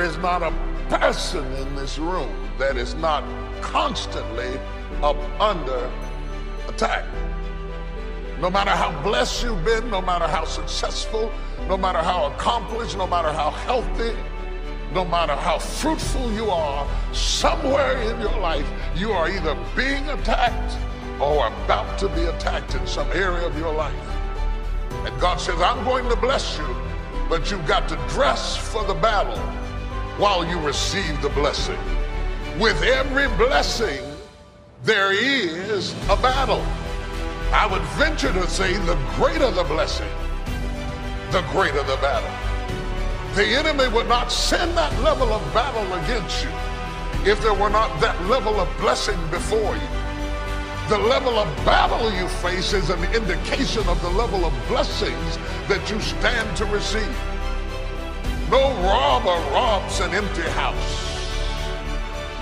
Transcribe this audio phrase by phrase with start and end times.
[0.00, 0.50] There is not a
[0.88, 3.22] person in this room that is not
[3.60, 4.58] constantly
[5.02, 5.92] up under
[6.68, 7.04] attack.
[8.40, 11.30] No matter how blessed you've been, no matter how successful,
[11.68, 14.16] no matter how accomplished, no matter how healthy,
[14.94, 20.78] no matter how fruitful you are, somewhere in your life, you are either being attacked
[21.20, 24.08] or about to be attacked in some area of your life.
[25.04, 26.74] And God says, I'm going to bless you,
[27.28, 29.38] but you've got to dress for the battle
[30.20, 31.78] while you receive the blessing.
[32.58, 34.04] With every blessing,
[34.84, 36.62] there is a battle.
[37.52, 40.10] I would venture to say the greater the blessing,
[41.30, 42.30] the greater the battle.
[43.34, 46.50] The enemy would not send that level of battle against you
[47.24, 49.88] if there were not that level of blessing before you.
[50.90, 55.90] The level of battle you face is an indication of the level of blessings that
[55.90, 57.16] you stand to receive.
[58.50, 61.10] No robber robs an empty house.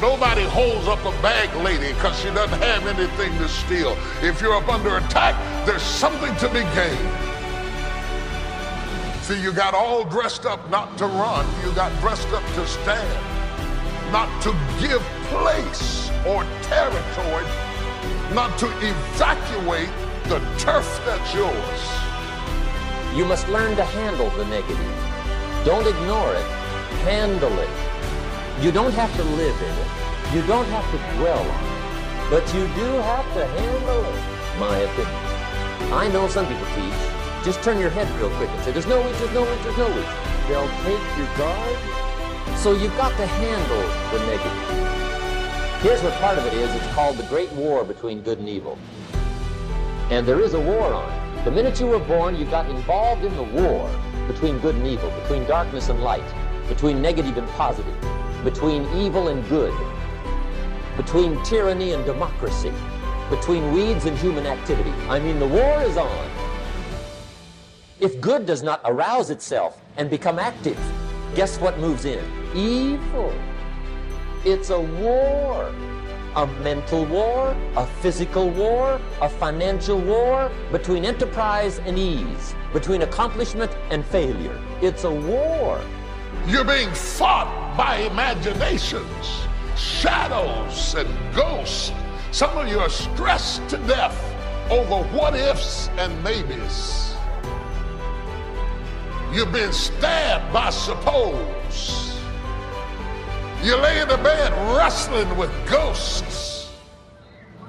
[0.00, 3.96] Nobody holds up a bag lady because she doesn't have anything to steal.
[4.22, 5.34] If you're up under attack,
[5.66, 7.26] there's something to be gained.
[9.22, 14.12] See, you got all dressed up not to run, you got dressed up to stand,
[14.12, 17.46] not to give place or territory,
[18.32, 19.90] not to evacuate
[20.28, 21.80] the turf that's yours.
[23.16, 25.05] You must learn to handle the negative.
[25.66, 26.46] Don't ignore it.
[27.02, 28.64] Handle it.
[28.64, 30.34] You don't have to live in it.
[30.34, 32.30] You don't have to dwell on it.
[32.30, 35.92] But you do have to handle it, my opinion.
[35.92, 39.00] I know some people teach just turn your head real quick and say, there's no
[39.02, 40.06] witch, there's no witch, there's no witch.
[40.46, 41.78] They'll take your guard.
[42.58, 45.82] So you've got to handle the negative.
[45.82, 46.72] Here's what part of it is.
[46.74, 48.78] It's called the Great War between good and evil.
[50.10, 51.44] And there is a war on.
[51.44, 53.90] The minute you were born, you got involved in the war
[54.26, 56.24] between good and evil, between darkness and light,
[56.68, 57.94] between negative and positive,
[58.44, 59.74] between evil and good,
[60.96, 62.72] between tyranny and democracy,
[63.30, 64.92] between weeds and human activity.
[65.08, 66.30] I mean, the war is on.
[67.98, 70.78] If good does not arouse itself and become active,
[71.34, 72.24] guess what moves in?
[72.54, 73.32] Evil.
[74.44, 75.74] It's a war.
[76.36, 83.74] A mental war, a physical war, a financial war, between enterprise and ease, between accomplishment
[83.90, 84.60] and failure.
[84.82, 85.80] It's a war.
[86.46, 89.46] You're being fought by imaginations,
[89.76, 91.92] shadows, and ghosts.
[92.32, 94.16] Some of you are stressed to death
[94.70, 97.14] over what ifs and maybes.
[99.32, 102.15] You've been stabbed by suppose.
[103.62, 106.70] You lay in the bed wrestling with ghosts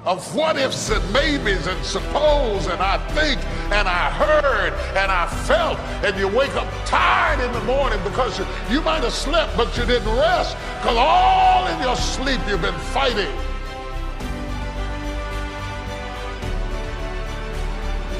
[0.04, 5.26] of what ifs and maybes and suppose and I think and I heard and I
[5.44, 9.56] felt and you wake up tired in the morning because you, you might have slept
[9.56, 13.34] but you didn't rest because all in your sleep you've been fighting.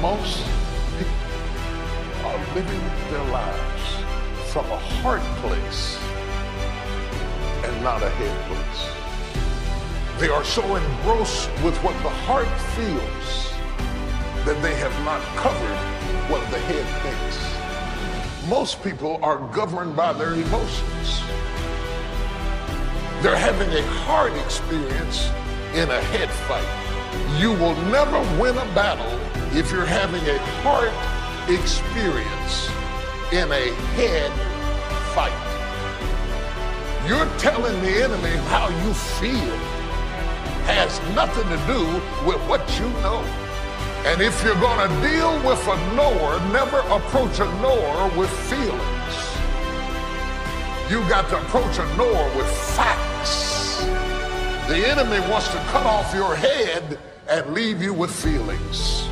[0.01, 0.43] Most
[0.97, 5.97] people are living their lives from a heart place
[7.81, 10.19] not a head place.
[10.19, 13.53] They are so engrossed with what the heart feels
[14.45, 18.49] that they have not covered what the head thinks.
[18.49, 21.21] Most people are governed by their emotions.
[23.21, 25.29] They're having a heart experience
[25.73, 27.39] in a head fight.
[27.39, 29.19] You will never win a battle
[29.57, 30.93] if you're having a heart
[31.49, 32.69] experience
[33.31, 34.31] in a head
[35.13, 35.48] fight.
[37.09, 39.55] You're telling the enemy how you feel
[40.69, 41.83] has nothing to do
[42.23, 43.21] with what you know.
[44.05, 49.15] And if you're going to deal with a knower, never approach a knower with feelings.
[50.91, 52.45] You got to approach a knower with
[52.77, 53.83] facts.
[54.67, 59.08] The enemy wants to cut off your head and leave you with feelings.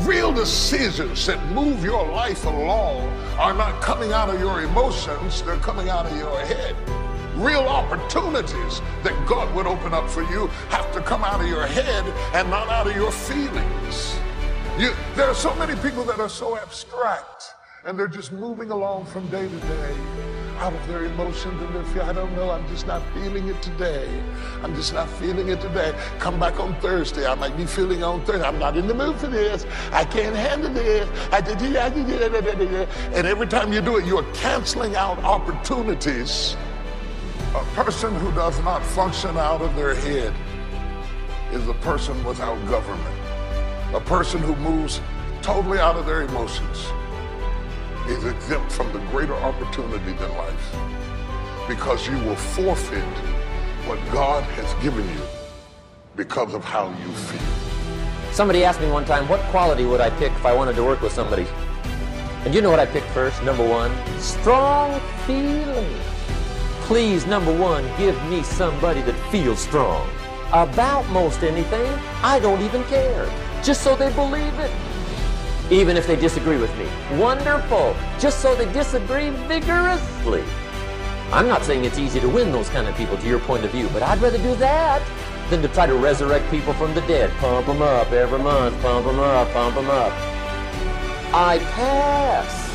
[0.00, 3.08] Real decisions that move your life along
[3.38, 6.76] are not coming out of your emotions, they're coming out of your head.
[7.36, 11.66] Real opportunities that God would open up for you have to come out of your
[11.66, 12.04] head
[12.34, 14.18] and not out of your feelings.
[14.78, 17.54] You, there are so many people that are so abstract
[17.84, 21.84] and they're just moving along from day to day out of their emotions and their
[21.84, 22.02] fear.
[22.02, 22.50] I don't know.
[22.50, 24.08] I'm just not feeling it today.
[24.62, 25.94] I'm just not feeling it today.
[26.18, 27.26] Come back on Thursday.
[27.26, 28.46] I might be feeling on Thursday.
[28.46, 29.66] I'm not in the mood for this.
[29.92, 31.08] I can't handle this.
[31.32, 36.56] I did, and every time you do it, you're canceling out opportunities.
[37.54, 40.34] A person who does not function out of their head
[41.52, 43.16] is a person without government.
[43.94, 45.00] A person who moves
[45.42, 46.88] totally out of their emotions
[48.08, 50.74] is exempt from the greater opportunity than life.
[51.68, 53.02] because you will forfeit
[53.86, 55.20] what God has given you
[56.16, 58.32] because of how you feel.
[58.32, 61.00] Somebody asked me one time, what quality would I pick if I wanted to work
[61.00, 61.46] with somebody?
[62.44, 63.42] And you know what I picked first?
[63.42, 65.94] Number one, strong feeling.
[66.82, 70.06] Please, number one, give me somebody that feels strong.
[70.52, 71.90] About most anything,
[72.22, 73.26] I don't even care.
[73.62, 74.70] Just so they believe it.
[75.70, 76.86] Even if they disagree with me.
[77.18, 77.96] Wonderful.
[78.18, 80.44] Just so they disagree vigorously.
[81.32, 83.70] I'm not saying it's easy to win those kind of people to your point of
[83.70, 85.02] view, but I'd rather do that
[85.50, 87.30] than to try to resurrect people from the dead.
[87.38, 90.12] Pump them up every month, pump them up, pump them up.
[91.32, 92.70] I pass.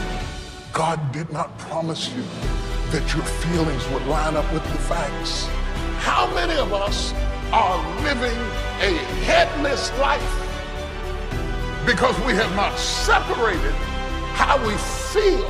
[0.73, 2.23] God did not promise you
[2.91, 5.45] that your feelings would line up with the facts.
[5.99, 7.13] How many of us
[7.53, 8.37] are living
[8.81, 10.48] a headless life
[11.85, 13.73] because we have not separated
[14.35, 14.75] how we
[15.11, 15.47] feel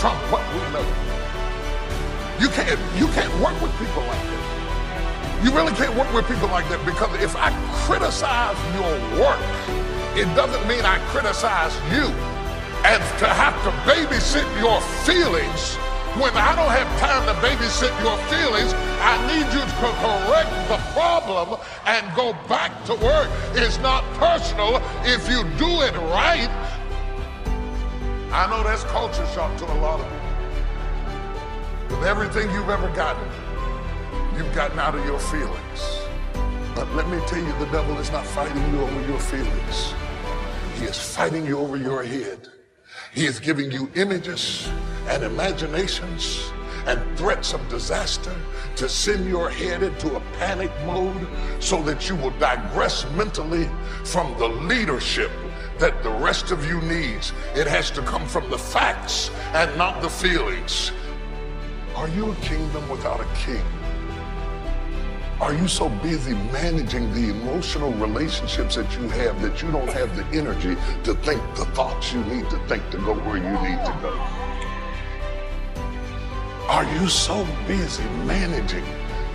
[0.00, 0.86] from what we know?
[2.40, 5.40] You can't, you can't work with people like that.
[5.44, 7.50] You really can't work with people like that because if I
[7.84, 9.40] criticize your work,
[10.16, 12.08] it doesn't mean I criticize you
[12.84, 15.76] and to have to babysit your feelings
[16.18, 20.78] when I don't have time to babysit your feelings, I need you to correct the
[20.92, 23.30] problem and go back to work.
[23.54, 26.50] It's not personal if you do it right.
[28.32, 31.98] I know that's culture shock to a lot of people.
[31.98, 33.28] With everything you've ever gotten,
[34.36, 35.80] you've gotten out of your feelings.
[36.74, 39.94] But let me tell you, the devil is not fighting you over your feelings.
[40.76, 42.48] He is fighting you over your head.
[43.12, 44.68] He is giving you images
[45.08, 46.52] and imaginations
[46.86, 48.34] and threats of disaster
[48.76, 51.26] to send your head into a panic mode
[51.58, 53.68] so that you will digress mentally
[54.04, 55.30] from the leadership
[55.78, 57.32] that the rest of you needs.
[57.54, 60.92] It has to come from the facts and not the feelings.
[61.96, 63.62] Are you a kingdom without a king?
[65.40, 70.14] Are you so busy managing the emotional relationships that you have that you don't have
[70.14, 73.84] the energy to think the thoughts you need to think to go where you need
[73.86, 74.39] to go?
[76.70, 78.84] Are you so busy managing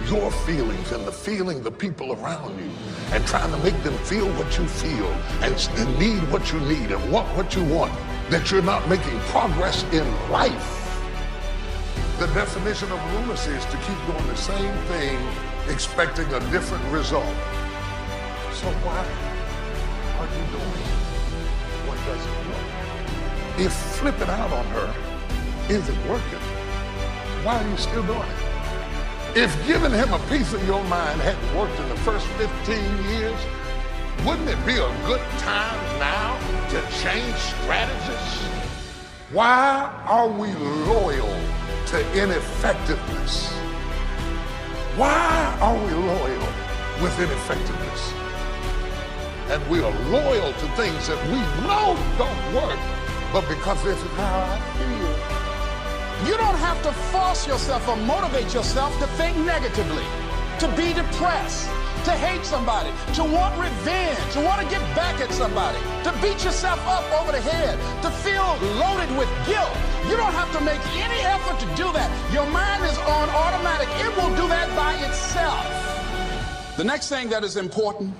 [0.08, 2.72] your feelings and the feeling the people around you
[3.12, 5.12] and trying to make them feel what you feel
[5.44, 7.92] and, need what you need and want what you want
[8.30, 10.98] that you're not making progress in life?
[12.20, 15.20] The definition of lunacy is to keep doing the same thing
[15.68, 17.36] expecting a different result.
[18.54, 19.04] So why
[20.20, 20.88] are you doing
[21.86, 23.60] what doesn't work?
[23.60, 24.96] If flipping out on her
[25.68, 26.55] isn't working,
[27.45, 29.38] why are you still doing it?
[29.38, 32.75] If giving him a piece of your mind hadn't worked in the first 15
[33.06, 33.39] years,
[34.25, 36.39] wouldn't it be a good time now
[36.69, 38.65] to change strategies?
[39.31, 40.53] Why are we
[40.89, 41.39] loyal
[41.88, 43.51] to ineffectiveness?
[44.97, 46.47] Why are we loyal
[47.00, 48.13] with ineffectiveness?
[49.51, 51.38] And we are loyal to things that we
[51.68, 52.80] know don't work,
[53.31, 55.05] but because this is how I feel.
[56.24, 60.06] You don't have to force yourself or motivate yourself to think negatively,
[60.60, 61.68] to be depressed,
[62.06, 66.42] to hate somebody, to want revenge, to want to get back at somebody, to beat
[66.46, 68.48] yourself up over the head, to feel
[68.80, 69.76] loaded with guilt.
[70.07, 72.10] You don't have to make any effort to do that.
[72.31, 73.90] Your mind is on automatic.
[74.00, 75.66] It will do that by itself.
[76.78, 78.14] The next thing that is important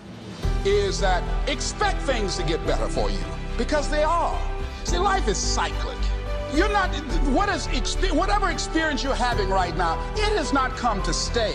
[0.66, 3.24] is that expect things to get better for you
[3.58, 4.38] because they are.
[4.84, 5.98] See, life is cyclic.
[6.56, 6.94] You're not,
[7.28, 7.68] what is,
[8.14, 11.54] whatever experience you're having right now, it has not come to stay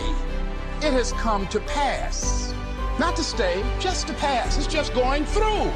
[0.83, 2.55] it has come to pass.
[2.99, 4.57] Not to stay, just to pass.
[4.57, 5.71] It's just going through.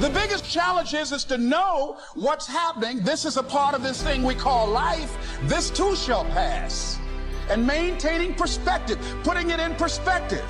[0.00, 3.00] The biggest challenge is, is to know what's happening.
[3.00, 5.16] This is a part of this thing we call life.
[5.44, 6.98] This too shall pass.
[7.48, 10.44] And maintaining perspective, putting it in perspective.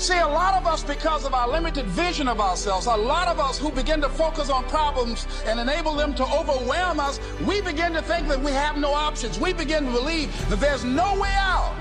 [0.00, 3.38] See, a lot of us, because of our limited vision of ourselves, a lot of
[3.38, 7.92] us who begin to focus on problems and enable them to overwhelm us, we begin
[7.92, 9.38] to think that we have no options.
[9.38, 11.76] We begin to believe that there's no way out.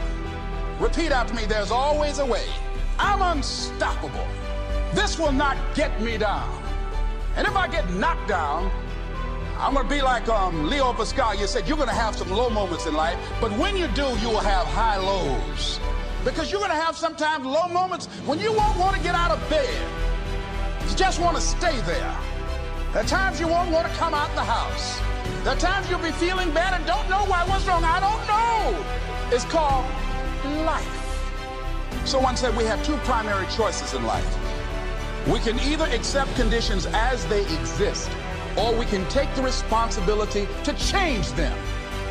[0.82, 2.46] Repeat after me there's always a way.
[3.00, 4.28] I'm unstoppable.
[4.94, 6.62] This will not get me down.
[7.38, 8.70] And if I get knocked down,
[9.58, 11.40] I'm going to be like um, Leo Pascal.
[11.40, 14.10] You said, you're going to have some low moments in life, but when you do,
[14.20, 15.80] you will have high lows.
[16.26, 19.32] Because you're going to have sometimes low moments when you won't want to get out
[19.32, 19.82] of bed.
[20.90, 22.18] You just want to stay there.
[22.94, 25.00] There are times you won't want to come out the house.
[25.44, 27.46] There are times you'll be feeling bad and don't know why.
[27.48, 27.84] What's wrong?
[27.84, 29.36] I don't know.
[29.36, 29.86] It's called
[30.66, 31.00] life.
[32.06, 34.38] Someone said we have two primary choices in life.
[35.28, 38.10] We can either accept conditions as they exist,
[38.58, 41.56] or we can take the responsibility to change them.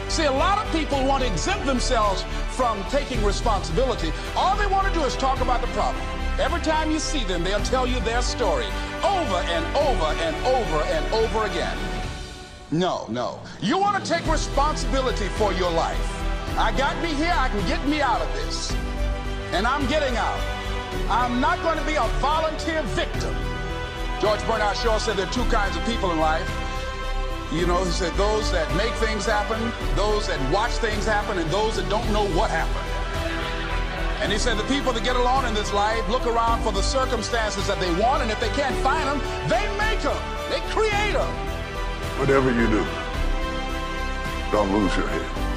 [0.09, 4.11] See, a lot of people want to exempt themselves from taking responsibility.
[4.35, 6.03] All they want to do is talk about the problem.
[6.41, 8.67] Every time you see them, they'll tell you their story
[9.05, 11.77] over and over and over and over again.
[12.71, 13.39] No, no.
[13.61, 16.25] You want to take responsibility for your life.
[16.59, 18.73] I got me here, I can get me out of this.
[19.53, 20.41] And I'm getting out.
[21.11, 23.35] I'm not going to be a volunteer victim.
[24.21, 26.49] George Bernard Shaw said there are two kinds of people in life.
[27.51, 29.59] You know, he said those that make things happen,
[29.97, 32.85] those that watch things happen, and those that don't know what happened.
[34.23, 36.83] And he said the people that get along in this life look around for the
[36.83, 40.21] circumstances that they want, and if they can't find them, they make them.
[40.51, 41.33] They create them.
[42.19, 42.85] Whatever you do,
[44.53, 45.48] don't lose your head.